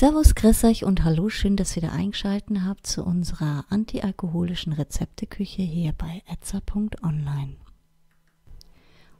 Servus, 0.00 0.34
grüß 0.34 0.64
euch 0.64 0.86
und 0.86 1.04
hallo, 1.04 1.28
schön, 1.28 1.56
dass 1.56 1.76
ihr 1.76 1.82
wieder 1.82 1.92
eingeschalten 1.92 2.64
habt 2.64 2.86
zu 2.86 3.04
unserer 3.04 3.66
antialkoholischen 3.68 4.72
Rezepteküche 4.72 5.60
hier 5.60 5.92
bei 5.92 6.22
etza.online. 6.24 7.56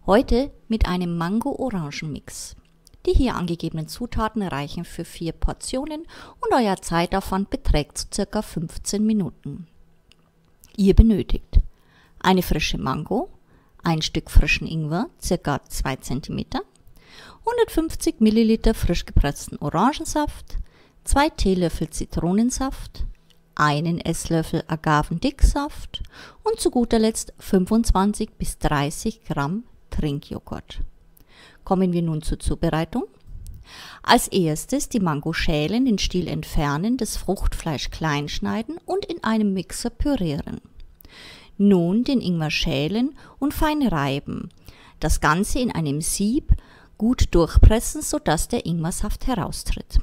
Heute 0.06 0.51
mit 0.69 0.87
einem 0.87 1.19
Mango-Orangen-Mix. 1.19 2.56
Die 3.04 3.12
hier 3.12 3.35
angegebenen 3.35 3.88
Zutaten 3.88 4.40
reichen 4.40 4.87
für 4.87 5.04
vier 5.04 5.32
Portionen 5.32 6.06
und 6.41 6.55
euer 6.55 6.81
Zeitaufwand 6.81 7.51
beträgt 7.51 8.09
ca. 8.17 8.41
15 8.41 9.05
Minuten. 9.05 9.67
Ihr 10.79 10.95
benötigt 10.95 11.61
eine 12.21 12.41
frische 12.43 12.79
Mango, 12.79 13.29
ein 13.83 14.01
Stück 14.01 14.31
frischen 14.31 14.67
Ingwer, 14.67 15.11
ca. 15.29 15.61
2 15.62 15.97
cm, 15.97 16.47
150 17.45 18.21
ml 18.21 18.73
frisch 18.73 19.05
gepressten 19.05 19.59
Orangensaft, 19.59 20.57
2 21.11 21.30
Teelöffel 21.30 21.90
Zitronensaft, 21.90 23.05
einen 23.56 23.98
Esslöffel 23.98 24.62
Agavendicksaft 24.68 26.05
und 26.45 26.60
zu 26.60 26.70
guter 26.70 27.01
Letzt 27.01 27.32
25 27.41 28.34
bis 28.38 28.59
30 28.59 29.24
Gramm 29.24 29.65
Trinkjoghurt. 29.91 30.82
Kommen 31.65 31.92
wir 31.92 32.02
nun 32.02 32.23
zur 32.23 32.38
Zubereitung. 32.38 33.06
Als 34.04 34.28
erstes 34.28 34.88
die 34.88 35.01
Mango 35.01 35.32
schälen, 35.32 35.84
den 35.84 35.98
Stiel 35.98 36.28
entfernen, 36.28 36.96
das 36.96 37.16
Fruchtfleisch 37.16 37.90
klein 37.90 38.29
schneiden 38.29 38.77
und 38.87 39.04
in 39.04 39.24
einem 39.24 39.52
Mixer 39.52 39.90
pürieren. 39.90 40.60
Nun 41.59 42.04
den 42.04 42.20
Ingwer 42.20 42.52
schälen 42.52 43.16
und 43.40 43.52
fein 43.52 43.82
reiben. 43.82 44.51
Das 45.01 45.20
Ganze 45.20 45.59
in 45.59 45.73
einem 45.73 46.02
Sieb 46.02 46.54
gut 46.98 47.34
durchpressen, 47.34 48.01
sodass 48.01 48.46
der 48.46 48.65
Ingwersaft 48.65 49.27
heraustritt. 49.27 49.98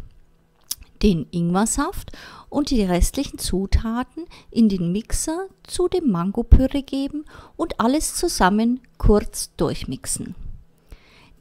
Den 1.03 1.27
Ingwersaft 1.31 2.11
und 2.49 2.69
die 2.69 2.83
restlichen 2.83 3.37
Zutaten 3.37 4.25
in 4.51 4.69
den 4.69 4.91
Mixer 4.91 5.47
zu 5.63 5.87
dem 5.87 6.09
Mangopüree 6.09 6.81
geben 6.81 7.25
und 7.55 7.79
alles 7.79 8.15
zusammen 8.15 8.79
kurz 8.97 9.55
durchmixen. 9.55 10.35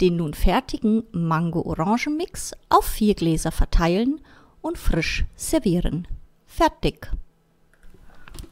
Den 0.00 0.16
nun 0.16 0.34
fertigen 0.34 1.04
Mango-Orangen-Mix 1.12 2.52
auf 2.68 2.84
vier 2.84 3.14
Gläser 3.14 3.50
verteilen 3.50 4.20
und 4.60 4.76
frisch 4.76 5.24
servieren. 5.36 6.06
Fertig! 6.44 7.10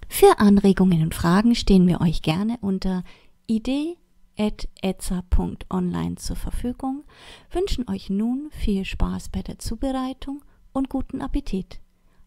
Für 0.09 0.39
Anregungen 0.39 1.03
und 1.03 1.15
Fragen 1.15 1.55
stehen 1.55 1.87
wir 1.87 2.01
euch 2.01 2.23
gerne 2.23 2.57
unter 2.61 3.03
idee 3.47 3.97
etza.online 4.37 6.17
zur 6.17 6.37
Verfügung, 6.37 7.05
wünschen 7.51 7.89
euch 7.89 8.11
nun 8.11 8.51
viel 8.51 8.85
Spaß 8.85 9.29
bei 9.29 9.43
der 9.43 9.59
Zubereitung 9.59 10.43
und 10.75 10.91
guten 10.91 11.23
Appetit. 11.23 11.81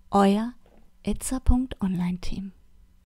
Euer 0.09 0.53
etza.online 1.03 2.20
Team. 2.20 2.53